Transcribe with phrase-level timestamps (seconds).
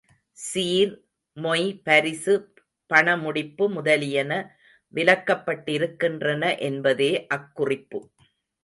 [0.37, 0.93] சீர்,
[1.37, 2.33] மொய் பரிசு
[2.89, 4.31] பணமுடிப்பு முதலியன
[4.93, 7.99] விலக்கப்பட்டிருக்கின்றன என்பதே அக் குறிப்பு.